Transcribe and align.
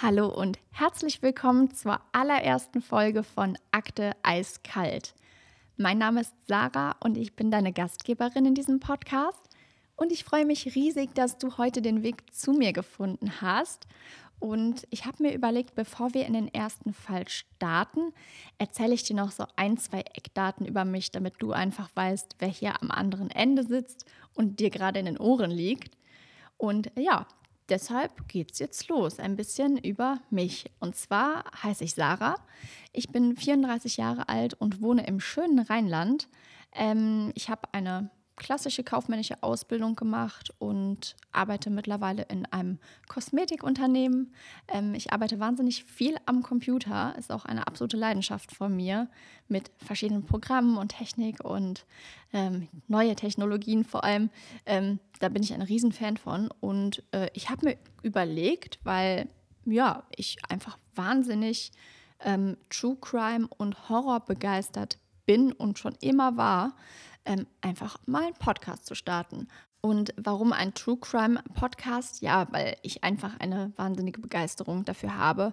Hallo 0.00 0.28
und 0.28 0.60
herzlich 0.70 1.22
willkommen 1.22 1.74
zur 1.74 2.00
allerersten 2.12 2.80
Folge 2.80 3.24
von 3.24 3.58
Akte 3.72 4.12
Eiskalt. 4.22 5.12
Mein 5.76 5.98
Name 5.98 6.20
ist 6.20 6.32
Sarah 6.46 6.94
und 7.00 7.18
ich 7.18 7.34
bin 7.34 7.50
deine 7.50 7.72
Gastgeberin 7.72 8.46
in 8.46 8.54
diesem 8.54 8.78
Podcast. 8.78 9.40
Und 9.96 10.12
ich 10.12 10.22
freue 10.22 10.46
mich 10.46 10.76
riesig, 10.76 11.16
dass 11.16 11.38
du 11.38 11.58
heute 11.58 11.82
den 11.82 12.04
Weg 12.04 12.32
zu 12.32 12.52
mir 12.52 12.72
gefunden 12.72 13.40
hast. 13.40 13.88
Und 14.38 14.86
ich 14.90 15.04
habe 15.04 15.20
mir 15.20 15.34
überlegt, 15.34 15.74
bevor 15.74 16.14
wir 16.14 16.26
in 16.26 16.34
den 16.34 16.54
ersten 16.54 16.92
Fall 16.92 17.26
starten, 17.26 18.12
erzähle 18.56 18.94
ich 18.94 19.02
dir 19.02 19.16
noch 19.16 19.32
so 19.32 19.46
ein, 19.56 19.78
zwei 19.78 20.02
Eckdaten 20.14 20.64
über 20.64 20.84
mich, 20.84 21.10
damit 21.10 21.34
du 21.40 21.50
einfach 21.50 21.90
weißt, 21.96 22.36
wer 22.38 22.48
hier 22.48 22.80
am 22.80 22.92
anderen 22.92 23.32
Ende 23.32 23.64
sitzt 23.64 24.04
und 24.34 24.60
dir 24.60 24.70
gerade 24.70 25.00
in 25.00 25.06
den 25.06 25.18
Ohren 25.18 25.50
liegt. 25.50 25.98
Und 26.56 26.92
ja, 26.96 27.26
deshalb 27.68 28.28
geht's 28.28 28.58
jetzt 28.58 28.88
los, 28.88 29.18
ein 29.18 29.36
bisschen 29.36 29.76
über 29.78 30.20
mich. 30.30 30.70
Und 30.80 30.96
zwar 30.96 31.44
heiße 31.62 31.84
ich 31.84 31.94
Sarah. 31.94 32.36
Ich 32.92 33.08
bin 33.08 33.36
34 33.36 33.96
Jahre 33.96 34.28
alt 34.28 34.54
und 34.54 34.80
wohne 34.80 35.06
im 35.06 35.20
schönen 35.20 35.58
Rheinland. 35.58 36.28
Ähm, 36.74 37.32
ich 37.34 37.48
habe 37.48 37.68
eine 37.72 38.10
klassische 38.38 38.84
kaufmännische 38.84 39.42
Ausbildung 39.42 39.96
gemacht 39.96 40.54
und 40.58 41.16
arbeite 41.32 41.68
mittlerweile 41.68 42.22
in 42.22 42.46
einem 42.46 42.78
Kosmetikunternehmen. 43.08 44.32
Ähm, 44.68 44.94
ich 44.94 45.12
arbeite 45.12 45.40
wahnsinnig 45.40 45.84
viel 45.84 46.16
am 46.24 46.42
Computer, 46.42 47.14
ist 47.18 47.30
auch 47.30 47.44
eine 47.44 47.66
absolute 47.66 47.96
Leidenschaft 47.96 48.52
von 48.52 48.74
mir 48.74 49.08
mit 49.48 49.70
verschiedenen 49.78 50.24
Programmen 50.24 50.78
und 50.78 50.96
Technik 50.96 51.44
und 51.44 51.84
ähm, 52.32 52.68
neue 52.86 53.14
Technologien 53.16 53.84
vor 53.84 54.04
allem. 54.04 54.30
Ähm, 54.64 55.00
da 55.20 55.28
bin 55.28 55.42
ich 55.42 55.52
ein 55.52 55.62
Riesenfan 55.62 56.16
von 56.16 56.48
und 56.60 57.02
äh, 57.12 57.28
ich 57.34 57.50
habe 57.50 57.66
mir 57.66 57.78
überlegt, 58.02 58.78
weil 58.84 59.28
ja, 59.64 60.04
ich 60.16 60.38
einfach 60.48 60.78
wahnsinnig 60.94 61.72
ähm, 62.20 62.56
True 62.70 62.96
Crime 63.00 63.48
und 63.58 63.88
Horror 63.88 64.20
begeistert 64.20 64.98
bin 65.26 65.52
und 65.52 65.78
schon 65.78 65.94
immer 66.00 66.36
war, 66.36 66.74
ähm, 67.28 67.46
einfach 67.60 67.98
mal 68.06 68.24
einen 68.24 68.34
Podcast 68.34 68.86
zu 68.86 68.94
starten. 68.94 69.46
Und 69.80 70.12
warum 70.16 70.52
ein 70.52 70.74
True 70.74 70.96
Crime 70.96 71.42
Podcast? 71.54 72.20
Ja, 72.20 72.48
weil 72.50 72.76
ich 72.82 73.04
einfach 73.04 73.38
eine 73.38 73.72
wahnsinnige 73.76 74.20
Begeisterung 74.20 74.84
dafür 74.84 75.16
habe. 75.16 75.52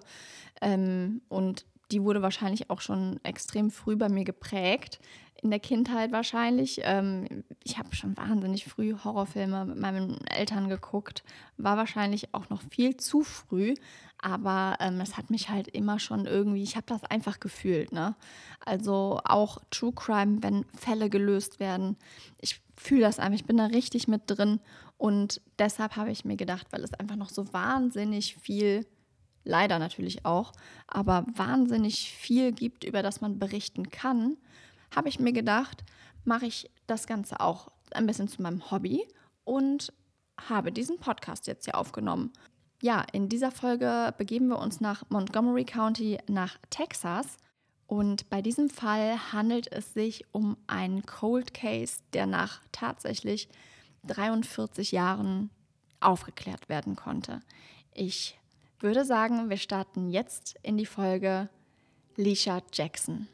Ähm, 0.60 1.20
und 1.28 1.64
die 1.92 2.02
wurde 2.02 2.22
wahrscheinlich 2.22 2.68
auch 2.70 2.80
schon 2.80 3.20
extrem 3.22 3.70
früh 3.70 3.94
bei 3.94 4.08
mir 4.08 4.24
geprägt 4.24 4.98
in 5.42 5.50
der 5.50 5.60
Kindheit 5.60 6.12
wahrscheinlich. 6.12 6.80
Ähm, 6.82 7.44
ich 7.62 7.78
habe 7.78 7.94
schon 7.94 8.16
wahnsinnig 8.16 8.64
früh 8.64 8.94
Horrorfilme 9.04 9.64
mit 9.66 9.78
meinen 9.78 10.26
Eltern 10.26 10.68
geguckt, 10.68 11.22
war 11.56 11.76
wahrscheinlich 11.76 12.34
auch 12.34 12.48
noch 12.48 12.62
viel 12.70 12.96
zu 12.96 13.22
früh, 13.22 13.74
aber 14.18 14.76
ähm, 14.80 15.00
es 15.00 15.16
hat 15.16 15.30
mich 15.30 15.48
halt 15.48 15.68
immer 15.68 15.98
schon 15.98 16.26
irgendwie, 16.26 16.62
ich 16.62 16.76
habe 16.76 16.86
das 16.86 17.04
einfach 17.04 17.40
gefühlt. 17.40 17.92
Ne? 17.92 18.14
Also 18.64 19.20
auch 19.24 19.58
True 19.70 19.92
Crime, 19.92 20.42
wenn 20.42 20.64
Fälle 20.76 21.10
gelöst 21.10 21.60
werden, 21.60 21.96
ich 22.40 22.60
fühle 22.76 23.02
das 23.02 23.18
einfach, 23.18 23.38
ich 23.38 23.46
bin 23.46 23.56
da 23.56 23.66
richtig 23.66 24.08
mit 24.08 24.22
drin 24.26 24.60
und 24.98 25.40
deshalb 25.58 25.96
habe 25.96 26.10
ich 26.10 26.24
mir 26.24 26.36
gedacht, 26.36 26.68
weil 26.70 26.82
es 26.82 26.94
einfach 26.94 27.16
noch 27.16 27.30
so 27.30 27.52
wahnsinnig 27.52 28.36
viel 28.36 28.86
leider 29.44 29.78
natürlich 29.78 30.24
auch, 30.24 30.52
aber 30.86 31.24
wahnsinnig 31.34 32.10
viel 32.10 32.52
gibt, 32.52 32.84
über 32.84 33.02
das 33.02 33.20
man 33.20 33.38
berichten 33.38 33.90
kann, 33.90 34.36
habe 34.94 35.08
ich 35.08 35.20
mir 35.20 35.32
gedacht, 35.32 35.84
mache 36.24 36.46
ich 36.46 36.70
das 36.86 37.06
Ganze 37.06 37.40
auch 37.40 37.68
ein 37.92 38.06
bisschen 38.06 38.28
zu 38.28 38.42
meinem 38.42 38.70
Hobby 38.70 39.06
und 39.44 39.92
habe 40.48 40.72
diesen 40.72 40.98
Podcast 40.98 41.46
jetzt 41.46 41.64
hier 41.64 41.78
aufgenommen. 41.78 42.32
Ja, 42.82 43.04
in 43.12 43.28
dieser 43.28 43.50
Folge 43.50 44.14
begeben 44.18 44.48
wir 44.48 44.58
uns 44.58 44.80
nach 44.80 45.04
Montgomery 45.08 45.64
County 45.64 46.18
nach 46.28 46.58
Texas. 46.68 47.38
Und 47.86 48.28
bei 48.28 48.42
diesem 48.42 48.68
Fall 48.68 49.32
handelt 49.32 49.72
es 49.72 49.94
sich 49.94 50.24
um 50.32 50.56
einen 50.66 51.06
Cold 51.06 51.54
Case, 51.54 52.00
der 52.12 52.26
nach 52.26 52.60
tatsächlich 52.72 53.48
43 54.06 54.92
Jahren 54.92 55.50
aufgeklärt 56.00 56.68
werden 56.68 56.96
konnte. 56.96 57.40
Ich 57.94 58.38
würde 58.80 59.04
sagen, 59.04 59.48
wir 59.48 59.56
starten 59.56 60.10
jetzt 60.10 60.56
in 60.62 60.76
die 60.76 60.86
Folge 60.86 61.48
Leisha 62.16 62.60
Jackson. 62.72 63.28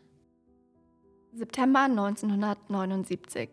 September 1.32 1.80
1979. 1.80 3.50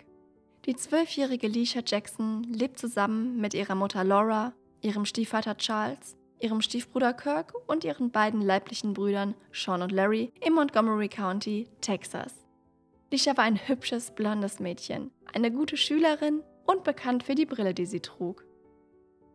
Die 0.65 0.75
zwölfjährige 0.75 1.47
Leisha 1.47 1.81
Jackson 1.83 2.43
lebt 2.43 2.77
zusammen 2.77 3.39
mit 3.39 3.53
ihrer 3.53 3.75
Mutter 3.75 4.03
Laura, 4.03 4.53
ihrem 4.81 5.05
Stiefvater 5.05 5.57
Charles, 5.57 6.17
ihrem 6.39 6.61
Stiefbruder 6.61 7.13
Kirk 7.13 7.53
und 7.67 7.83
ihren 7.83 8.11
beiden 8.11 8.41
leiblichen 8.41 8.93
Brüdern 8.93 9.35
Sean 9.51 9.81
und 9.81 9.91
Larry 9.91 10.31
im 10.41 10.53
Montgomery 10.53 11.09
County, 11.09 11.67
Texas. 11.81 12.33
Leisha 13.11 13.35
war 13.37 13.43
ein 13.43 13.67
hübsches, 13.67 14.11
blondes 14.11 14.59
Mädchen, 14.59 15.11
eine 15.33 15.51
gute 15.51 15.77
Schülerin 15.77 16.43
und 16.65 16.83
bekannt 16.83 17.23
für 17.23 17.35
die 17.35 17.45
Brille, 17.45 17.73
die 17.73 17.85
sie 17.85 18.01
trug. 18.01 18.45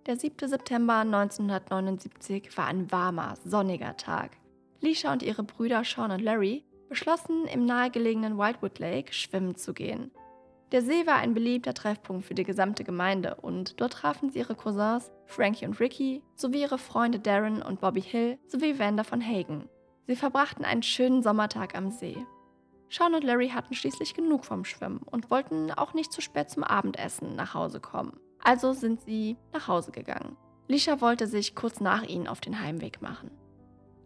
Der 0.06 0.16
7. 0.16 0.48
September 0.48 0.98
1979 0.98 2.56
war 2.56 2.66
ein 2.66 2.90
warmer, 2.92 3.36
sonniger 3.44 3.96
Tag. 3.96 4.36
Leisha 4.80 5.12
und 5.12 5.22
ihre 5.22 5.42
Brüder 5.42 5.82
Sean 5.84 6.10
und 6.10 6.20
Larry 6.20 6.64
beschlossen, 6.88 7.46
im 7.46 7.66
nahegelegenen 7.66 8.38
Wildwood 8.38 8.78
Lake 8.78 9.12
schwimmen 9.12 9.56
zu 9.56 9.74
gehen. 9.74 10.10
Der 10.74 10.82
See 10.82 11.06
war 11.06 11.14
ein 11.14 11.34
beliebter 11.34 11.72
Treffpunkt 11.72 12.24
für 12.24 12.34
die 12.34 12.42
gesamte 12.42 12.82
Gemeinde 12.82 13.36
und 13.36 13.80
dort 13.80 13.92
trafen 13.92 14.30
sie 14.30 14.40
ihre 14.40 14.56
Cousins 14.56 15.12
Frankie 15.24 15.66
und 15.66 15.78
Ricky 15.78 16.20
sowie 16.34 16.62
ihre 16.62 16.78
Freunde 16.78 17.20
Darren 17.20 17.62
und 17.62 17.80
Bobby 17.80 18.02
Hill 18.02 18.40
sowie 18.48 18.76
Wanda 18.80 19.04
von 19.04 19.24
Hagen. 19.24 19.68
Sie 20.08 20.16
verbrachten 20.16 20.64
einen 20.64 20.82
schönen 20.82 21.22
Sommertag 21.22 21.76
am 21.76 21.92
See. 21.92 22.16
Sean 22.90 23.14
und 23.14 23.22
Larry 23.22 23.50
hatten 23.50 23.72
schließlich 23.72 24.14
genug 24.14 24.44
vom 24.44 24.64
Schwimmen 24.64 25.02
und 25.08 25.30
wollten 25.30 25.70
auch 25.70 25.94
nicht 25.94 26.12
zu 26.12 26.20
spät 26.20 26.50
zum 26.50 26.64
Abendessen 26.64 27.36
nach 27.36 27.54
Hause 27.54 27.78
kommen. 27.78 28.18
Also 28.42 28.72
sind 28.72 29.00
sie 29.02 29.36
nach 29.52 29.68
Hause 29.68 29.92
gegangen. 29.92 30.36
Lisha 30.66 31.00
wollte 31.00 31.28
sich 31.28 31.54
kurz 31.54 31.78
nach 31.78 32.02
ihnen 32.02 32.26
auf 32.26 32.40
den 32.40 32.60
Heimweg 32.60 33.00
machen. 33.00 33.30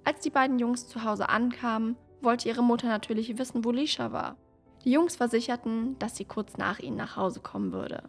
Als 0.05 0.21
die 0.21 0.29
beiden 0.29 0.59
Jungs 0.59 0.87
zu 0.87 1.03
Hause 1.03 1.31
ankamen, 1.31 1.97
wollte 2.21 2.47
ihre 2.47 2.63
Mutter 2.63 2.89
natürlich 2.89 3.39
wissen, 3.39 3.65
wo 3.65 3.71
Lisha 3.71 4.13
war. 4.13 4.37
Die 4.85 4.93
Jungs 4.93 5.17
versicherten, 5.17 5.99
dass 5.99 6.17
sie 6.17 6.25
kurz 6.25 6.57
nach 6.57 6.79
ihnen 6.79 6.97
nach 6.97 7.17
Hause 7.17 7.41
kommen 7.41 7.73
würde. 7.73 8.09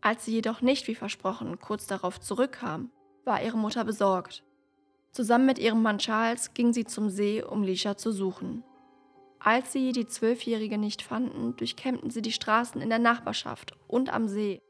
Als 0.00 0.24
sie 0.24 0.32
jedoch 0.32 0.62
nicht 0.62 0.88
wie 0.88 0.94
versprochen 0.94 1.58
kurz 1.60 1.86
darauf 1.86 2.20
zurückkam, 2.20 2.90
war 3.24 3.42
ihre 3.42 3.56
Mutter 3.56 3.84
besorgt. 3.84 4.42
Zusammen 5.12 5.46
mit 5.46 5.58
ihrem 5.58 5.82
Mann 5.82 5.98
Charles 5.98 6.54
ging 6.54 6.72
sie 6.72 6.84
zum 6.84 7.10
See, 7.10 7.42
um 7.42 7.62
Lisha 7.62 7.96
zu 7.96 8.10
suchen. 8.10 8.64
Als 9.38 9.72
sie 9.72 9.92
die 9.92 10.06
Zwölfjährige 10.06 10.78
nicht 10.78 11.02
fanden, 11.02 11.56
durchkämmten 11.56 12.10
sie 12.10 12.22
die 12.22 12.32
Straßen 12.32 12.80
in 12.80 12.88
der 12.88 12.98
Nachbarschaft 12.98 13.76
und 13.88 14.12
am 14.12 14.28
See. 14.28 14.62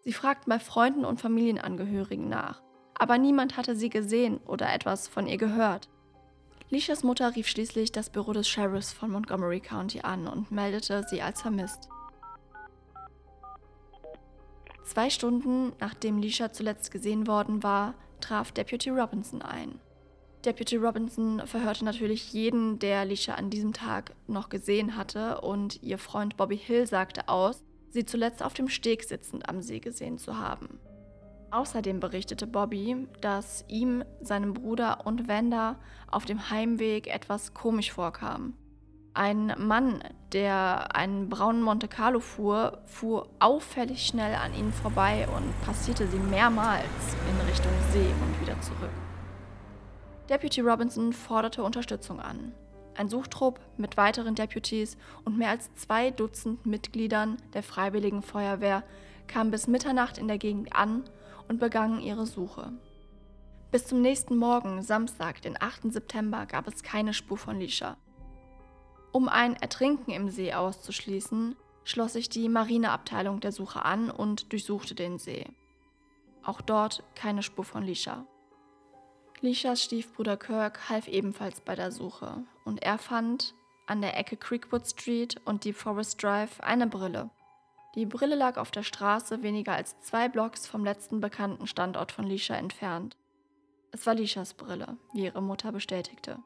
Sie 0.00 0.12
fragten 0.12 0.50
bei 0.50 0.58
Freunden 0.58 1.04
und 1.04 1.20
Familienangehörigen 1.20 2.28
nach, 2.28 2.62
aber 2.94 3.18
niemand 3.18 3.56
hatte 3.56 3.76
sie 3.76 3.88
gesehen 3.88 4.38
oder 4.46 4.72
etwas 4.72 5.08
von 5.08 5.26
ihr 5.26 5.36
gehört. 5.36 5.88
Lishas 6.72 7.02
Mutter 7.02 7.34
rief 7.34 7.48
schließlich 7.48 7.90
das 7.90 8.10
Büro 8.10 8.32
des 8.32 8.48
Sheriffs 8.48 8.92
von 8.92 9.10
Montgomery 9.10 9.58
County 9.58 10.02
an 10.02 10.28
und 10.28 10.52
meldete 10.52 11.04
sie 11.10 11.20
als 11.20 11.42
vermisst. 11.42 11.88
Zwei 14.84 15.10
Stunden 15.10 15.72
nachdem 15.80 16.18
Lisha 16.18 16.52
zuletzt 16.52 16.92
gesehen 16.92 17.26
worden 17.26 17.64
war, 17.64 17.94
traf 18.20 18.52
Deputy 18.52 18.90
Robinson 18.90 19.42
ein. 19.42 19.80
Deputy 20.44 20.76
Robinson 20.76 21.44
verhörte 21.44 21.84
natürlich 21.84 22.32
jeden, 22.32 22.78
der 22.78 23.04
Lisha 23.04 23.34
an 23.34 23.50
diesem 23.50 23.72
Tag 23.72 24.14
noch 24.28 24.48
gesehen 24.48 24.96
hatte, 24.96 25.40
und 25.40 25.82
ihr 25.82 25.98
Freund 25.98 26.36
Bobby 26.36 26.56
Hill 26.56 26.86
sagte 26.86 27.28
aus, 27.28 27.64
sie 27.90 28.04
zuletzt 28.04 28.44
auf 28.44 28.54
dem 28.54 28.68
Steg 28.68 29.02
sitzend 29.02 29.48
am 29.48 29.60
See 29.60 29.80
gesehen 29.80 30.18
zu 30.18 30.38
haben. 30.38 30.78
Außerdem 31.50 31.98
berichtete 31.98 32.46
Bobby, 32.46 33.08
dass 33.20 33.64
ihm, 33.66 34.04
seinem 34.20 34.54
Bruder 34.54 35.04
und 35.04 35.28
Wanda 35.28 35.76
auf 36.10 36.24
dem 36.24 36.50
Heimweg 36.50 37.08
etwas 37.08 37.54
komisch 37.54 37.92
vorkam. 37.92 38.54
Ein 39.14 39.54
Mann, 39.58 40.04
der 40.32 40.94
einen 40.94 41.28
braunen 41.28 41.62
Monte 41.62 41.88
Carlo 41.88 42.20
fuhr, 42.20 42.78
fuhr 42.86 43.28
auffällig 43.40 44.06
schnell 44.06 44.36
an 44.36 44.54
ihnen 44.54 44.72
vorbei 44.72 45.26
und 45.36 45.60
passierte 45.66 46.06
sie 46.06 46.18
mehrmals 46.18 46.84
in 47.28 47.48
Richtung 47.48 47.72
See 47.90 47.98
und 47.98 48.40
wieder 48.40 48.60
zurück. 48.60 48.90
Deputy 50.28 50.60
Robinson 50.60 51.12
forderte 51.12 51.64
Unterstützung 51.64 52.20
an. 52.20 52.52
Ein 52.96 53.08
Suchtrupp 53.08 53.58
mit 53.76 53.96
weiteren 53.96 54.36
Deputies 54.36 54.96
und 55.24 55.36
mehr 55.36 55.50
als 55.50 55.74
zwei 55.74 56.12
Dutzend 56.12 56.64
Mitgliedern 56.64 57.38
der 57.54 57.64
Freiwilligen 57.64 58.22
Feuerwehr 58.22 58.84
kam 59.26 59.50
bis 59.50 59.66
Mitternacht 59.66 60.18
in 60.18 60.28
der 60.28 60.38
Gegend 60.38 60.76
an 60.76 61.02
und 61.50 61.58
begangen 61.58 62.00
ihre 62.00 62.26
Suche. 62.26 62.72
Bis 63.72 63.84
zum 63.84 64.00
nächsten 64.00 64.36
Morgen, 64.36 64.82
Samstag, 64.82 65.42
den 65.42 65.60
8. 65.60 65.92
September, 65.92 66.46
gab 66.46 66.68
es 66.68 66.84
keine 66.84 67.12
Spur 67.12 67.36
von 67.36 67.58
Lisha. 67.58 67.96
Um 69.10 69.28
ein 69.28 69.56
Ertrinken 69.56 70.12
im 70.12 70.30
See 70.30 70.54
auszuschließen, 70.54 71.56
schloss 71.82 72.12
sich 72.12 72.28
die 72.28 72.48
Marineabteilung 72.48 73.40
der 73.40 73.50
Suche 73.50 73.84
an 73.84 74.12
und 74.12 74.52
durchsuchte 74.52 74.94
den 74.94 75.18
See. 75.18 75.44
Auch 76.44 76.60
dort 76.60 77.02
keine 77.16 77.42
Spur 77.42 77.64
von 77.64 77.82
Lisha. 77.82 78.26
Lishas 79.40 79.82
Stiefbruder 79.82 80.36
Kirk 80.36 80.88
half 80.88 81.08
ebenfalls 81.08 81.60
bei 81.60 81.74
der 81.74 81.90
Suche 81.90 82.44
und 82.64 82.80
er 82.84 82.98
fand 82.98 83.56
an 83.88 84.02
der 84.02 84.16
Ecke 84.16 84.36
Creekwood 84.36 84.86
Street 84.86 85.40
und 85.44 85.64
Deep 85.64 85.74
Forest 85.74 86.22
Drive 86.22 86.60
eine 86.60 86.86
Brille. 86.86 87.30
Die 87.94 88.06
Brille 88.06 88.36
lag 88.36 88.56
auf 88.56 88.70
der 88.70 88.84
Straße 88.84 89.42
weniger 89.42 89.72
als 89.72 89.98
zwei 90.00 90.28
Blocks 90.28 90.66
vom 90.66 90.84
letzten 90.84 91.20
bekannten 91.20 91.66
Standort 91.66 92.12
von 92.12 92.24
Lisha 92.24 92.54
entfernt. 92.54 93.16
Es 93.90 94.06
war 94.06 94.14
Lishas 94.14 94.54
Brille, 94.54 94.96
wie 95.12 95.24
ihre 95.24 95.42
Mutter 95.42 95.72
bestätigte. 95.72 96.38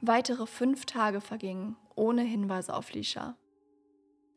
Weitere 0.00 0.46
fünf 0.46 0.86
Tage 0.86 1.20
vergingen 1.20 1.76
ohne 1.94 2.22
Hinweise 2.22 2.74
auf 2.74 2.92
Lisha. 2.92 3.36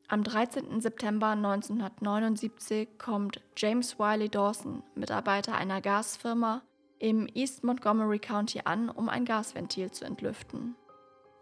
Am 0.09 0.23
13. 0.23 0.81
September 0.81 1.29
1979 1.29 2.99
kommt 2.99 3.41
James 3.57 3.97
Wiley 3.97 4.29
Dawson, 4.29 4.83
Mitarbeiter 4.93 5.55
einer 5.55 5.81
Gasfirma, 5.81 6.61
im 6.99 7.27
East 7.33 7.63
Montgomery 7.63 8.19
County 8.19 8.61
an, 8.65 8.89
um 8.89 9.09
ein 9.09 9.25
Gasventil 9.25 9.91
zu 9.91 10.05
entlüften. 10.05 10.75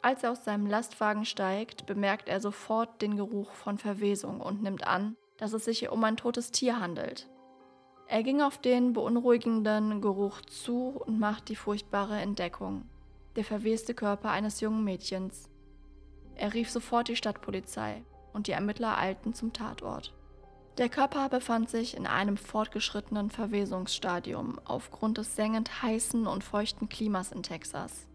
Als 0.04 0.24
er 0.24 0.32
aus 0.32 0.44
seinem 0.44 0.66
Lastwagen 0.66 1.26
steigt, 1.26 1.86
bemerkt 1.86 2.28
er 2.28 2.42
sofort 2.42 3.02
den 3.02 3.18
Geruch 3.18 3.52
von 3.52 3.78
Verwesung 3.78 4.42
und 4.42 4.64
nimmt 4.64 4.88
an, 4.88 5.16
dass 5.38 5.54
es 5.54 5.66
sich 5.66 5.90
um 5.90 6.04
ein 6.04 6.18
totes 6.18 6.52
Tier 6.52 6.80
handelt. 6.80 7.30
Er 8.08 8.24
ging 8.24 8.42
auf 8.42 8.58
den 8.58 8.94
beunruhigenden 8.94 10.02
Geruch 10.02 10.42
zu 10.42 11.02
und 11.06 11.20
macht 11.20 11.50
die 11.50 11.56
furchtbare 11.56 12.20
Entdeckung. 12.20 12.90
Der 13.36 13.46
verweste 13.46 13.94
Körper 13.94 14.32
eines 14.32 14.60
jungen 14.60 14.84
Mädchens. 14.84 15.50
Er 16.36 16.54
rief 16.54 16.70
sofort 16.70 17.08
die 17.08 17.16
Stadtpolizei 17.16 18.04
und 18.34 18.48
die 18.48 18.52
Ermittler 18.52 18.98
eilten 18.98 19.34
zum 19.34 19.54
Tatort. 19.54 20.14
Der 20.78 20.90
Körper 20.90 21.30
befand 21.30 21.70
sich 21.70 21.96
in 21.96 22.08
einem 22.08 22.38
fortgeschrittenen 22.38 23.30
Verwesungsstadium 23.30 24.60
aufgrund 24.66 25.18
des 25.20 25.36
sengend 25.36 25.84
heißen 25.84 26.26
und 26.26 26.44
feuchten 26.44 26.90
Klimas 26.90 27.32
in 27.32 27.44
Texas. 27.44 28.08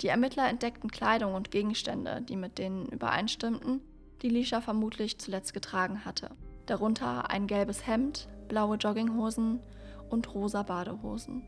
Die 0.00 0.08
Ermittler 0.08 0.48
entdeckten 0.48 0.90
Kleidung 0.90 1.34
und 1.34 1.50
Gegenstände, 1.50 2.22
die 2.22 2.36
mit 2.36 2.58
denen 2.58 2.86
übereinstimmten, 2.86 3.82
die 4.22 4.30
Lisha 4.30 4.60
vermutlich 4.60 5.18
zuletzt 5.18 5.52
getragen 5.52 6.04
hatte. 6.04 6.30
Darunter 6.66 7.30
ein 7.30 7.46
gelbes 7.46 7.86
Hemd, 7.86 8.28
blaue 8.48 8.76
Jogginghosen 8.76 9.60
und 10.08 10.34
rosa 10.34 10.62
Badehosen. 10.62 11.42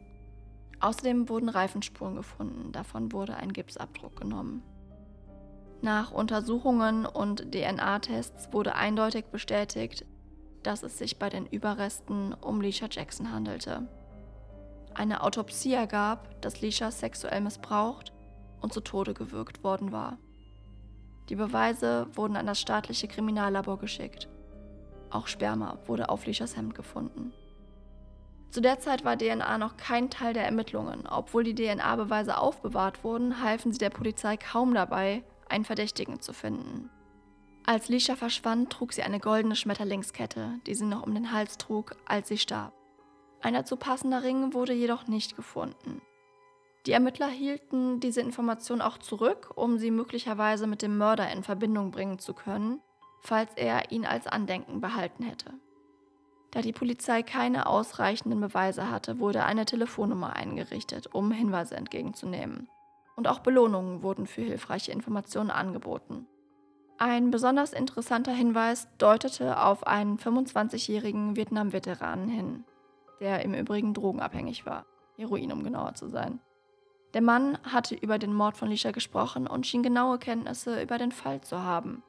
Außerdem 0.81 1.29
wurden 1.29 1.49
Reifenspuren 1.49 2.17
gefunden, 2.17 2.73
davon 2.73 3.13
wurde 3.13 3.37
ein 3.37 3.53
Gipsabdruck 3.53 4.21
genommen. 4.21 4.63
Nach 5.81 6.13
Untersuchungen 6.13 7.07
und 7.07 7.53
DNA-Tests 7.53 8.53
wurde 8.53 8.75
eindeutig 8.75 9.27
bestätigt, 9.27 10.05
dass 10.63 10.83
es 10.83 10.99
sich 10.99 11.19
bei 11.19 11.29
den 11.29 11.47
Überresten 11.47 12.35
um 12.35 12.61
Leisha 12.61 12.87
Jackson 12.91 13.33
handelte. 13.33 13.89
Eine 14.95 15.23
Autopsie 15.23 15.73
ergab, 15.73 16.41
dass 16.43 16.61
Leisha 16.61 16.91
sexuell 16.91 17.41
missbraucht 17.41 18.12
und 18.63 18.73
zu 18.73 18.81
Tode 18.81 19.13
gewürgt 19.13 19.63
worden 19.63 19.93
war. 19.93 20.17
Die 21.29 21.37
Beweise 21.37 22.07
wurden 22.15 22.37
an 22.37 22.47
das 22.47 22.61
staatliche 22.61 23.09
Kriminallabor 23.09 23.79
geschickt. 23.79 24.29
Auch 25.11 25.27
Sperma 25.27 25.79
wurde 25.87 26.09
auf 26.09 26.27
Leishas 26.27 26.57
Hemd 26.57 26.75
gefunden. 26.75 27.33
Zu 28.51 28.61
der 28.61 28.81
Zeit 28.81 29.05
war 29.05 29.17
DNA 29.17 29.57
noch 29.59 29.77
kein 29.77 30.11
Teil 30.11 30.35
der 30.35 30.45
Ermittlungen. 30.45 31.07
Obwohl 31.07 31.43
die 31.43 31.55
DNA-Beweise 31.55 32.37
aufbewahrt 32.37 33.03
wurden, 33.03 33.43
halfen 33.43 33.73
sie 33.73 33.79
der 33.79 33.91
Polizei 33.91 34.37
kaum 34.37 34.75
dabei, 34.75 35.23
einen 35.49 35.65
Verdächtigen 35.65 36.21
zu 36.21 36.33
finden. 36.33 36.91
Als 37.65 37.89
Lisha 37.89 38.17
verschwand, 38.17 38.71
trug 38.71 38.93
sie 38.93 39.03
eine 39.03 39.21
goldene 39.21 39.57
Schmetterlingskette, 39.57 40.61
die 40.67 40.75
sie 40.75 40.85
noch 40.85 41.07
um 41.07 41.15
den 41.15 41.33
Hals 41.33 41.59
trug, 41.59 41.97
als 42.05 42.29
sie 42.29 42.39
starb. 42.39 42.75
Ein 43.41 43.55
dazu 43.55 43.77
passender 43.77 44.23
Ring 44.23 44.53
wurde 44.53 44.73
jedoch 44.73 45.07
nicht 45.07 45.37
gefunden. 45.37 46.03
Die 46.87 46.93
Ermittler 46.93 47.29
hielten 47.29 48.01
diese 48.01 48.21
Information 48.21 48.81
auch 48.81 48.99
zurück, 48.99 49.53
um 49.55 49.79
sie 49.79 49.93
möglicherweise 49.93 50.67
mit 50.67 50.83
dem 50.83 50.99
Mörder 50.99 51.31
in 51.31 51.45
Verbindung 51.45 51.93
bringen 51.93 52.19
zu 52.19 52.35
können, 52.35 52.81
falls 53.21 53.53
er 53.55 53.93
ihn 53.93 54.05
als 54.05 54.27
Andenken 54.27 54.81
behalten 54.81 55.23
hätte. 55.23 55.55
Da 56.51 56.61
die 56.61 56.73
Polizei 56.73 57.23
keine 57.23 57.67
ausreichenden 57.67 58.41
Beweise 58.41 58.91
hatte, 58.91 59.21
wurde 59.21 59.45
eine 59.45 59.65
Telefonnummer 59.65 60.35
eingerichtet, 60.35 61.09
um 61.15 61.31
Hinweise 61.31 61.77
entgegenzunehmen. 61.77 62.69
Und 63.15 63.29
auch 63.29 63.39
Belohnungen 63.39 64.03
wurden 64.03 64.27
für 64.27 64.43
hilfreiche 64.43 64.93
Informationen 64.93 65.51
angeboten. 65.51 66.27
Ein 66.99 67.31
besonders 67.31 67.73
interessanter 67.73 68.33
Hinweis 68.33 68.89
deutete 68.99 69.63
auf 69.63 69.87
einen 69.87 70.19
25-jährigen 70.19 71.37
Vietnam-Veteranen 71.37 72.29
hin, 72.29 72.65
der 73.21 73.43
im 73.45 73.55
Übrigen 73.55 73.95
drogenabhängig 73.95 74.67
war. 74.67 74.85
Heroin, 75.17 75.53
um 75.53 75.63
genauer 75.63 75.95
zu 75.95 76.09
sein. 76.09 76.41
Der 77.15 77.23
Mann 77.23 77.59
hatte 77.63 77.95
über 77.95 78.19
den 78.19 78.33
Mord 78.33 78.57
von 78.57 78.69
Lisha 78.69 78.91
gesprochen 78.91 79.47
und 79.47 79.67
schien 79.67 79.83
genaue 79.83 80.19
Kenntnisse 80.19 80.83
über 80.83 80.99
den 80.99 81.13
Fall 81.13 81.41
zu 81.43 81.63
haben. 81.63 82.03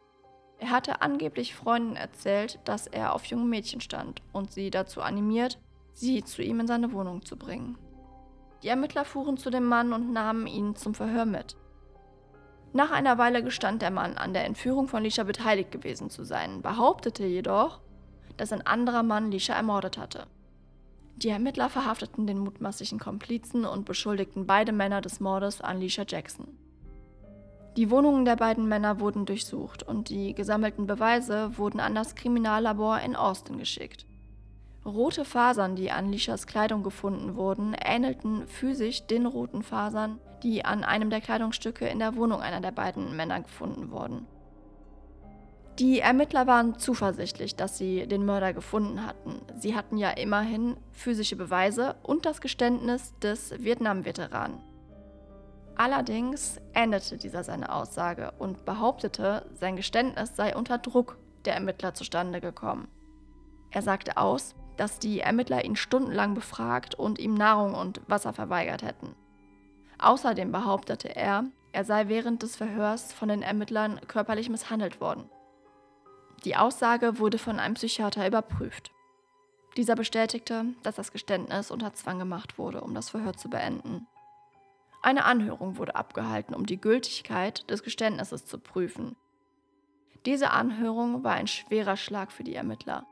Er 0.59 0.69
hatte 0.69 1.01
angeblich 1.01 1.55
Freunden 1.55 1.97
erzählt, 1.97 2.59
dass 2.63 2.87
er 2.87 3.13
auf 3.13 3.25
junge 3.25 3.45
Mädchen 3.45 3.81
stand 3.81 4.21
und 4.31 4.51
sie 4.53 4.69
dazu 4.69 5.01
animiert, 5.01 5.59
sie 5.91 6.23
zu 6.23 6.41
ihm 6.41 6.61
in 6.61 6.67
seine 6.67 6.93
Wohnung 6.93 7.25
zu 7.25 7.35
bringen. 7.37 7.77
Die 8.63 8.69
Ermittler 8.69 9.03
fuhren 9.03 9.35
zu 9.35 9.49
dem 9.49 9.65
Mann 9.65 9.91
und 9.91 10.13
nahmen 10.13 10.47
ihn 10.47 10.75
zum 10.75 10.93
Verhör 10.93 11.25
mit. 11.25 11.57
Nach 12.71 12.91
einer 12.91 13.17
Weile 13.17 13.43
gestand 13.43 13.81
der 13.81 13.91
Mann, 13.91 14.17
an 14.17 14.33
der 14.33 14.45
Entführung 14.45 14.87
von 14.87 15.03
Lisha 15.03 15.23
beteiligt 15.23 15.71
gewesen 15.71 16.09
zu 16.09 16.23
sein, 16.23 16.61
behauptete 16.61 17.25
jedoch, 17.25 17.81
dass 18.37 18.53
ein 18.53 18.65
anderer 18.65 19.03
Mann 19.03 19.31
Lisha 19.31 19.53
ermordet 19.53 19.97
hatte. 19.97 20.27
Die 21.17 21.29
Ermittler 21.29 21.69
verhafteten 21.69 22.27
den 22.27 22.39
mutmaßlichen 22.39 22.99
Komplizen 22.99 23.65
und 23.65 23.85
beschuldigten 23.85 24.45
beide 24.45 24.71
Männer 24.71 25.01
des 25.01 25.19
Mordes 25.19 25.61
an 25.61 25.79
Lisha 25.79 26.03
Jackson. 26.07 26.47
Die 27.77 27.89
Wohnungen 27.89 28.25
der 28.25 28.35
beiden 28.35 28.67
Männer 28.67 28.99
wurden 28.99 29.25
durchsucht 29.25 29.81
und 29.83 30.09
die 30.09 30.35
gesammelten 30.35 30.85
Beweise 30.85 31.57
wurden 31.57 31.79
an 31.79 31.95
das 31.95 32.15
Kriminallabor 32.15 32.99
in 32.99 33.15
Austin 33.15 33.57
geschickt. 33.57 34.05
Rote 34.85 35.23
Fasern, 35.23 35.75
die 35.75 35.89
an 35.89 36.11
Lishas 36.11 36.45
Kleidung 36.45 36.83
gefunden 36.83 37.35
wurden, 37.35 37.73
ähnelten 37.73 38.45
physisch 38.47 39.07
den 39.07 39.25
roten 39.25 39.63
Fasern, 39.63 40.19
die 40.43 40.65
an 40.65 40.83
einem 40.83 41.09
der 41.09 41.21
Kleidungsstücke 41.21 41.87
in 41.87 41.99
der 41.99 42.15
Wohnung 42.15 42.41
einer 42.41 42.59
der 42.59 42.71
beiden 42.71 43.15
Männer 43.15 43.41
gefunden 43.41 43.91
wurden. 43.91 44.27
Die 45.79 46.01
Ermittler 46.01 46.45
waren 46.45 46.77
zuversichtlich, 46.77 47.55
dass 47.55 47.79
sie 47.79 48.05
den 48.07 48.25
Mörder 48.25 48.53
gefunden 48.53 49.05
hatten. 49.05 49.41
Sie 49.57 49.75
hatten 49.75 49.97
ja 49.97 50.11
immerhin 50.11 50.77
physische 50.91 51.35
Beweise 51.35 51.95
und 52.03 52.27
das 52.27 52.41
Geständnis 52.41 53.17
des 53.19 53.51
Vietnam-Veteranen. 53.57 54.61
Allerdings 55.75 56.61
änderte 56.73 57.17
dieser 57.17 57.43
seine 57.43 57.73
Aussage 57.73 58.31
und 58.37 58.65
behauptete, 58.65 59.47
sein 59.59 59.75
Geständnis 59.75 60.35
sei 60.35 60.55
unter 60.55 60.77
Druck 60.77 61.17
der 61.45 61.55
Ermittler 61.55 61.95
zustande 61.95 62.39
gekommen. 62.39 62.87
Er 63.71 63.81
sagte 63.81 64.17
aus, 64.17 64.53
dass 64.77 64.99
die 64.99 65.21
Ermittler 65.21 65.65
ihn 65.65 65.75
stundenlang 65.75 66.35
befragt 66.35 66.93
und 66.93 67.17
ihm 67.17 67.33
Nahrung 67.33 67.73
und 67.73 68.01
Wasser 68.07 68.33
verweigert 68.33 68.83
hätten. 68.83 69.15
Außerdem 69.97 70.51
behauptete 70.51 71.15
er, 71.15 71.45
er 71.71 71.83
sei 71.83 72.07
während 72.07 72.43
des 72.43 72.55
Verhörs 72.55 73.11
von 73.11 73.29
den 73.29 73.41
Ermittlern 73.41 73.99
körperlich 74.07 74.49
misshandelt 74.49 75.01
worden. 75.01 75.27
Die 76.45 76.57
Aussage 76.57 77.19
wurde 77.19 77.37
von 77.37 77.59
einem 77.59 77.75
Psychiater 77.75 78.27
überprüft. 78.27 78.91
Dieser 79.77 79.95
bestätigte, 79.95 80.65
dass 80.83 80.95
das 80.95 81.11
Geständnis 81.11 81.71
unter 81.71 81.93
Zwang 81.93 82.19
gemacht 82.19 82.57
wurde, 82.57 82.81
um 82.81 82.93
das 82.93 83.09
Verhör 83.09 83.33
zu 83.33 83.49
beenden. 83.49 84.07
Eine 85.01 85.25
Anhörung 85.25 85.77
wurde 85.77 85.95
abgehalten, 85.95 86.53
um 86.53 86.65
die 86.65 86.79
Gültigkeit 86.79 87.69
des 87.69 87.83
Geständnisses 87.83 88.45
zu 88.45 88.59
prüfen. 88.59 89.15
Diese 90.25 90.51
Anhörung 90.51 91.23
war 91.23 91.33
ein 91.33 91.47
schwerer 91.47 91.97
Schlag 91.97 92.31
für 92.31 92.43
die 92.43 92.55
Ermittler. 92.55 93.05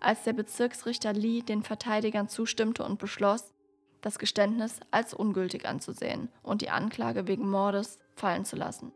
Als 0.00 0.24
der 0.24 0.32
Bezirksrichter 0.32 1.12
Lee 1.12 1.42
den 1.42 1.62
Verteidigern 1.62 2.28
zustimmte 2.28 2.84
und 2.84 2.98
beschloss, 2.98 3.54
das 4.00 4.18
Geständnis 4.18 4.80
als 4.90 5.14
ungültig 5.14 5.66
anzusehen 5.66 6.28
und 6.42 6.60
die 6.60 6.70
Anklage 6.70 7.28
wegen 7.28 7.48
Mordes 7.48 7.98
fallen 8.16 8.44
zu 8.44 8.56
lassen. 8.56 8.92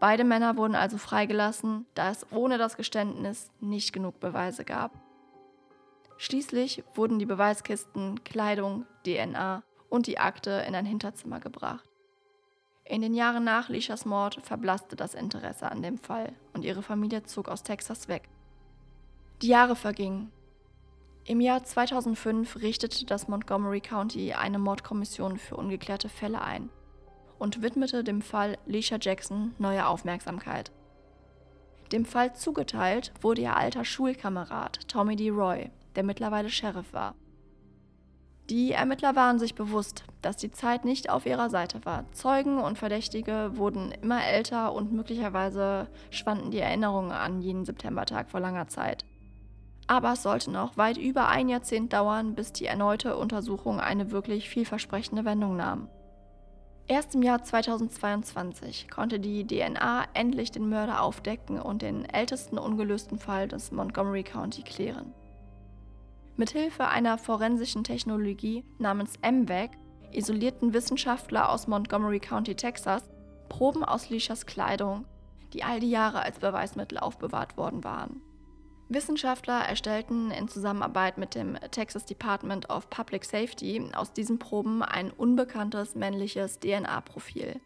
Beide 0.00 0.24
Männer 0.24 0.56
wurden 0.56 0.74
also 0.74 0.96
freigelassen, 0.96 1.84
da 1.94 2.10
es 2.10 2.26
ohne 2.32 2.56
das 2.56 2.78
Geständnis 2.78 3.50
nicht 3.60 3.92
genug 3.92 4.18
Beweise 4.18 4.64
gab. 4.64 4.92
Schließlich 6.16 6.82
wurden 6.94 7.18
die 7.18 7.26
Beweiskisten, 7.26 8.24
Kleidung, 8.24 8.86
DNA 9.04 9.62
und 9.90 10.06
die 10.06 10.18
Akte 10.18 10.64
in 10.66 10.74
ein 10.74 10.86
Hinterzimmer 10.86 11.38
gebracht. 11.38 11.86
In 12.84 13.02
den 13.02 13.14
Jahren 13.14 13.44
nach 13.44 13.68
Lishas 13.68 14.06
Mord 14.06 14.40
verblasste 14.42 14.96
das 14.96 15.14
Interesse 15.14 15.70
an 15.70 15.82
dem 15.82 15.98
Fall 15.98 16.32
und 16.54 16.64
ihre 16.64 16.82
Familie 16.82 17.22
zog 17.24 17.48
aus 17.48 17.62
Texas 17.62 18.08
weg. 18.08 18.28
Die 19.42 19.48
Jahre 19.48 19.76
vergingen 19.76 20.32
im 21.26 21.42
Jahr 21.42 21.62
2005 21.62 22.56
richtete 22.56 23.04
das 23.04 23.28
Montgomery 23.28 23.82
County 23.82 24.32
eine 24.32 24.58
Mordkommission 24.58 25.36
für 25.36 25.56
ungeklärte 25.56 26.08
Fälle 26.08 26.40
ein 26.40 26.70
und 27.40 27.62
widmete 27.62 28.04
dem 28.04 28.22
Fall 28.22 28.56
Leisha 28.66 28.98
Jackson 29.00 29.54
neue 29.58 29.86
Aufmerksamkeit. 29.86 30.70
Dem 31.90 32.04
Fall 32.04 32.36
zugeteilt 32.36 33.12
wurde 33.20 33.42
ihr 33.42 33.56
alter 33.56 33.84
Schulkamerad 33.84 34.86
Tommy 34.86 35.16
D. 35.16 35.30
Roy, 35.30 35.70
der 35.96 36.04
mittlerweile 36.04 36.50
Sheriff 36.50 36.92
war. 36.92 37.16
Die 38.48 38.72
Ermittler 38.72 39.16
waren 39.16 39.38
sich 39.38 39.54
bewusst, 39.54 40.04
dass 40.22 40.36
die 40.36 40.50
Zeit 40.50 40.84
nicht 40.84 41.08
auf 41.08 41.24
ihrer 41.24 41.50
Seite 41.50 41.84
war. 41.84 42.04
Zeugen 42.12 42.58
und 42.58 42.78
Verdächtige 42.78 43.52
wurden 43.54 43.92
immer 44.02 44.24
älter 44.24 44.72
und 44.72 44.92
möglicherweise 44.92 45.88
schwanden 46.10 46.50
die 46.50 46.58
Erinnerungen 46.58 47.12
an 47.12 47.40
jenen 47.40 47.64
Septembertag 47.64 48.28
vor 48.28 48.40
langer 48.40 48.68
Zeit. 48.68 49.04
Aber 49.86 50.12
es 50.12 50.22
sollte 50.22 50.50
noch 50.50 50.76
weit 50.76 50.98
über 50.98 51.28
ein 51.28 51.48
Jahrzehnt 51.48 51.92
dauern, 51.92 52.34
bis 52.34 52.52
die 52.52 52.66
erneute 52.66 53.16
Untersuchung 53.16 53.80
eine 53.80 54.10
wirklich 54.10 54.48
vielversprechende 54.48 55.24
Wendung 55.24 55.56
nahm. 55.56 55.88
Erst 56.90 57.14
im 57.14 57.22
Jahr 57.22 57.40
2022 57.40 58.90
konnte 58.90 59.20
die 59.20 59.46
DNA 59.46 60.06
endlich 60.12 60.50
den 60.50 60.68
Mörder 60.68 61.02
aufdecken 61.02 61.60
und 61.60 61.82
den 61.82 62.04
ältesten 62.04 62.58
ungelösten 62.58 63.16
Fall 63.16 63.46
des 63.46 63.70
Montgomery 63.70 64.24
County 64.24 64.62
klären. 64.62 65.14
Mithilfe 66.36 66.88
einer 66.88 67.16
forensischen 67.16 67.84
Technologie 67.84 68.64
namens 68.78 69.12
MVAC 69.22 69.70
isolierten 70.10 70.74
Wissenschaftler 70.74 71.50
aus 71.50 71.68
Montgomery 71.68 72.18
County, 72.18 72.56
Texas, 72.56 73.08
Proben 73.48 73.84
aus 73.84 74.10
Lishas 74.10 74.44
Kleidung, 74.44 75.04
die 75.52 75.62
all 75.62 75.78
die 75.78 75.90
Jahre 75.90 76.22
als 76.22 76.40
Beweismittel 76.40 76.98
aufbewahrt 76.98 77.56
worden 77.56 77.84
waren. 77.84 78.20
Wissenschaftler 78.90 79.60
erstellten 79.60 80.32
in 80.32 80.48
Zusammenarbeit 80.48 81.16
mit 81.16 81.36
dem 81.36 81.56
Texas 81.70 82.04
Department 82.04 82.68
of 82.70 82.90
Public 82.90 83.24
Safety 83.24 83.88
aus 83.94 84.12
diesen 84.12 84.40
Proben 84.40 84.82
ein 84.82 85.12
unbekanntes 85.12 85.94
männliches 85.94 86.58
DNA-Profil. 86.58 87.60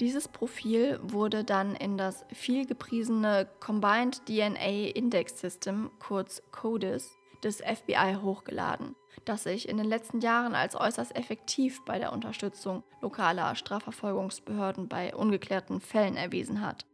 Dieses 0.00 0.28
Profil 0.28 1.00
wurde 1.02 1.42
dann 1.42 1.74
in 1.74 1.98
das 1.98 2.24
vielgepriesene 2.32 3.48
Combined 3.60 4.24
DNA 4.26 4.90
Index 4.94 5.40
System, 5.40 5.90
kurz 5.98 6.42
CODIS, 6.52 7.10
des 7.42 7.60
FBI 7.60 8.18
hochgeladen, 8.22 8.94
das 9.24 9.42
sich 9.42 9.68
in 9.68 9.76
den 9.76 9.86
letzten 9.86 10.20
Jahren 10.20 10.54
als 10.54 10.76
äußerst 10.76 11.16
effektiv 11.16 11.84
bei 11.84 11.98
der 11.98 12.12
Unterstützung 12.12 12.84
lokaler 13.00 13.56
Strafverfolgungsbehörden 13.56 14.88
bei 14.88 15.12
ungeklärten 15.14 15.80
Fällen 15.80 16.16
erwiesen 16.16 16.64
hat. 16.64 16.86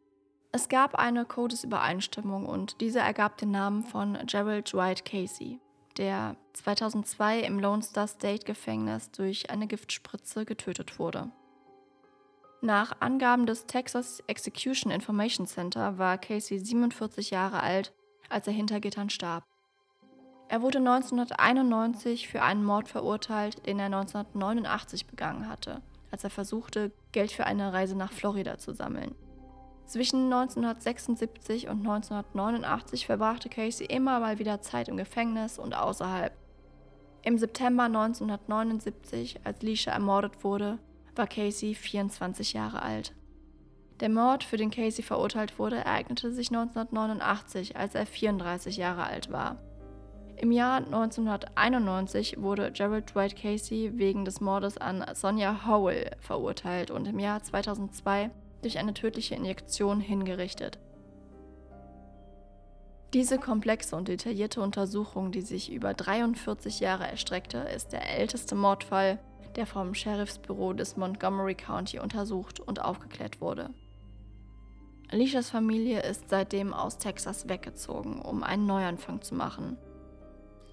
Es 0.51 0.71
gab 0.71 0.95
eine 0.95 1.27
Codesübereinstimmung 1.27 2.47
und 2.47 2.81
diese 2.81 3.01
ergab 3.01 3.37
den 3.37 3.51
Namen 3.51 3.83
von 3.83 4.17
Gerald 4.27 4.73
Dwight 4.73 5.05
Casey, 5.05 5.61
der 5.99 6.37
2002 6.55 7.41
im 7.41 7.59
Lone 7.59 7.83
Star 7.83 8.07
State 8.07 8.47
Gefängnis 8.47 9.11
durch 9.11 9.51
eine 9.51 9.67
Giftspritze 9.67 10.47
getötet 10.47 10.99
wurde. 10.99 11.31
Nach 12.63 12.97
Angaben 13.01 13.45
des 13.45 13.67
Texas 13.67 14.23
Execution 14.27 14.91
Information 14.91 15.47
Center 15.47 15.99
war 15.99 16.17
Casey 16.17 16.59
47 16.59 17.31
Jahre 17.31 17.63
alt, 17.63 17.93
als 18.31 18.47
er 18.47 18.55
hinter 18.55 18.81
Gittern 18.81 19.11
starb. 19.11 19.45
Er 20.49 20.63
wurde 20.63 20.79
1991 20.79 22.27
für 22.27 22.41
einen 22.41 22.65
Mord 22.65 22.89
verurteilt, 22.89 23.67
den 23.67 23.79
er 23.79 23.87
1989 23.87 25.07
begangen 25.07 25.47
hatte, 25.47 25.83
als 26.11 26.25
er 26.25 26.31
versuchte, 26.31 26.91
Geld 27.13 27.33
für 27.33 27.45
eine 27.45 27.75
Reise 27.75 27.97
nach 27.97 28.13
Florida 28.13 28.57
zu 28.57 28.73
sammeln. 28.73 29.15
Zwischen 29.89 30.31
1976 30.31 31.67
und 31.69 31.79
1989 31.79 33.07
verbrachte 33.07 33.49
Casey 33.49 33.87
immer 33.87 34.21
mal 34.21 34.39
wieder 34.39 34.61
Zeit 34.61 34.89
im 34.89 34.99
Gefängnis 34.99 35.59
und 35.59 35.75
außerhalb. 35.75 36.35
Im 37.23 37.39
September 37.39 37.85
1979, 37.85 39.41
als 39.45 39.63
Leisha 39.63 39.91
ermordet 39.91 40.45
wurde, 40.45 40.79
war 41.17 41.27
Casey 41.27 41.75
24 41.75 42.53
Jahre 42.53 42.83
alt. 42.83 43.15
Der 44.01 44.11
Mord, 44.11 44.45
für 44.45 44.59
den 44.59 44.71
Casey 44.71 45.03
verurteilt 45.03 45.59
wurde, 45.59 45.77
ereignete 45.77 46.33
sich 46.33 46.51
1989, 46.51 47.75
als 47.79 47.95
er 47.95 48.05
34 48.05 48.77
Jahre 48.77 49.05
alt 49.05 49.33
war. 49.33 49.57
Im 50.37 50.53
Jahr 50.53 50.85
1991 50.85 52.43
wurde 52.43 52.73
Gerald 52.73 53.15
Dwight 53.15 53.37
Casey 53.37 53.93
wegen 53.95 54.27
des 54.27 54.43
Mordes 54.43 54.77
an 54.77 55.03
Sonja 55.15 55.67
Howell 55.67 56.11
verurteilt 56.21 56.91
und 56.91 57.09
im 57.09 57.19
Jahr 57.19 57.43
2002 57.43 58.31
durch 58.63 58.79
eine 58.79 58.95
tödliche 58.95 59.35
Injektion 59.35 60.01
hingerichtet. 60.01 60.79
Diese 63.15 63.39
komplexe 63.39 63.97
und 63.97 64.09
detaillierte 64.09 64.61
Untersuchung, 64.61 65.33
die 65.33 65.41
sich 65.41 65.73
über 65.73 65.95
43 65.95 66.81
Jahre 66.81 67.07
erstreckte, 67.07 67.59
ist 67.59 67.93
der 67.93 68.07
älteste 68.19 68.55
Mordfall, 68.55 69.19
der 69.57 69.67
vom 69.67 69.95
Sheriffsbüro 69.95 70.75
des 70.75 70.97
Montgomery 70.99 71.55
County 71.55 72.01
untersucht 72.01 72.61
und 72.61 72.83
aufgeklärt 72.83 73.41
wurde. 73.41 73.71
Alicias 75.11 75.49
Familie 75.49 76.03
ist 76.03 76.29
seitdem 76.29 76.75
aus 76.75 76.99
Texas 76.99 77.49
weggezogen, 77.49 78.21
um 78.21 78.43
einen 78.43 78.67
Neuanfang 78.67 79.23
zu 79.23 79.35
machen. 79.35 79.79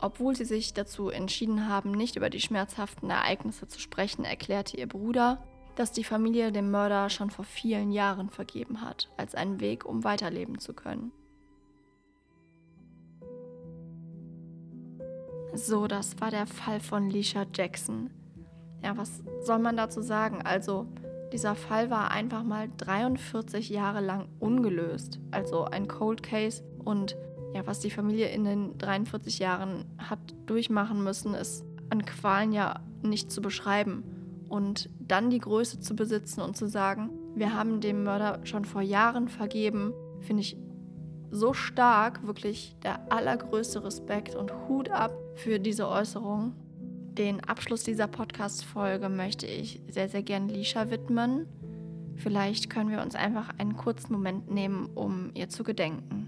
Obwohl 0.01 0.36
sie 0.36 0.44
sich 0.44 0.74
dazu 0.74 1.10
entschieden 1.10 1.70
haben, 1.70 1.92
nicht 1.92 2.18
über 2.18 2.30
die 2.30 2.42
schmerzhaften 2.42 3.10
Ereignisse 3.10 3.70
zu 3.70 3.80
sprechen, 3.80 4.25
erklärte 4.25 4.75
ihr 4.75 4.88
Bruder, 4.88 5.42
dass 5.75 5.91
die 5.91 6.03
Familie 6.03 6.51
dem 6.51 6.72
Mörder 6.72 7.10
schon 7.10 7.29
vor 7.29 7.46
vielen 7.46 7.91
Jahren 7.91 8.29
vergeben 8.29 8.82
hat, 8.82 9.10
als 9.17 9.36
einen 9.36 9.60
Weg, 9.60 9.86
um 9.86 10.03
weiterleben 10.03 10.60
zu 10.60 10.74
können. 10.74 11.12
So, 15.53 15.88
das 15.88 16.20
war 16.20 16.32
der 16.32 16.48
Fall 16.48 16.79
von 16.79 17.10
Leisha 17.10 17.46
Jackson. 17.53 18.10
Ja, 18.84 18.98
was 18.98 19.24
soll 19.41 19.60
man 19.60 19.77
dazu 19.77 20.01
sagen? 20.01 20.41
Also, 20.44 20.88
dieser 21.32 21.55
Fall 21.55 21.89
war 21.89 22.12
einfach 22.12 22.44
mal 22.44 22.70
43 22.77 23.70
Jahre 23.70 24.01
lang 24.01 24.27
ungelöst. 24.39 25.20
Also 25.32 25.65
ein 25.65 25.88
Cold 25.88 26.24
Case 26.24 26.63
und 26.84 27.15
ja, 27.53 27.65
was 27.65 27.79
die 27.79 27.89
Familie 27.89 28.29
in 28.29 28.44
den 28.44 28.77
43 28.77 29.39
Jahren 29.39 29.86
hat 29.98 30.20
durchmachen 30.46 31.03
müssen, 31.03 31.34
ist 31.34 31.65
an 31.89 32.05
Qualen 32.05 32.51
ja 32.51 32.82
nicht 33.01 33.32
zu 33.32 33.41
beschreiben. 33.41 34.03
Und 34.48 34.90
dann 35.00 35.30
die 35.30 35.40
Größe 35.40 35.80
zu 35.80 35.96
besitzen 35.96 36.42
und 36.42 36.56
zu 36.56 36.68
sagen, 36.68 37.10
wir 37.36 37.54
haben 37.56 37.82
dem 37.82 38.04
Mörder 38.04 38.40
schon 38.44 38.66
vor 38.66 38.82
Jahren 38.82 39.28
vergeben, 39.28 39.94
finde 40.22 40.42
ich 40.42 40.58
so 41.32 41.54
stark, 41.54 42.25
wirklich 42.25 42.75
der 42.84 43.12
allergrößte 43.12 43.84
Respekt 43.84 44.36
und 44.36 44.54
Hut 44.68 44.90
ab 44.90 45.14
für 45.36 45.60
diese 45.60 45.88
Äußerung. 45.88 46.54
Den 47.18 47.44
Abschluss 47.44 47.84
dieser 47.84 48.08
Podcast-Folge 48.08 49.10
möchte 49.10 49.46
ich 49.46 49.82
sehr, 49.90 50.10
sehr 50.10 50.24
gern 50.24 50.48
Lisha 50.48 50.90
widmen. 50.90 51.48
Vielleicht 52.16 52.70
können 52.70 52.90
wir 52.90 53.02
uns 53.02 53.16
einfach 53.16 53.50
einen 53.58 53.75
kurzen 53.75 54.14
Moment 54.14 54.50
nehmen, 54.50 54.90
um 54.96 55.32
ihr 55.34 55.50
zu 55.50 55.64
gedenken. 55.64 56.25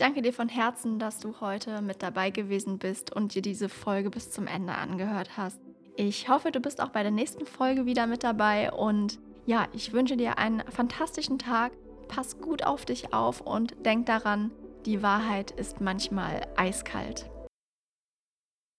Danke 0.00 0.22
dir 0.22 0.32
von 0.32 0.48
Herzen, 0.48 0.98
dass 0.98 1.18
du 1.18 1.34
heute 1.40 1.82
mit 1.82 2.02
dabei 2.02 2.30
gewesen 2.30 2.78
bist 2.78 3.14
und 3.14 3.34
dir 3.34 3.42
diese 3.42 3.68
Folge 3.68 4.10
bis 4.10 4.30
zum 4.30 4.46
Ende 4.46 4.74
angehört 4.74 5.36
hast. 5.36 5.60
Ich 5.96 6.28
hoffe, 6.28 6.50
du 6.50 6.60
bist 6.60 6.80
auch 6.80 6.88
bei 6.90 7.02
der 7.02 7.12
nächsten 7.12 7.44
Folge 7.44 7.84
wieder 7.84 8.06
mit 8.06 8.24
dabei 8.24 8.72
und 8.72 9.18
ja, 9.46 9.66
ich 9.72 9.92
wünsche 9.92 10.16
dir 10.16 10.38
einen 10.38 10.62
fantastischen 10.70 11.38
Tag. 11.38 11.72
Pass 12.08 12.40
gut 12.40 12.64
auf 12.64 12.84
dich 12.84 13.12
auf 13.12 13.40
und 13.40 13.74
denk 13.84 14.06
daran, 14.06 14.50
die 14.86 15.02
Wahrheit 15.02 15.50
ist 15.50 15.80
manchmal 15.80 16.46
eiskalt. 16.56 17.28